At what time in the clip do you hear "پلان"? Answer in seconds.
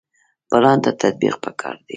0.49-0.77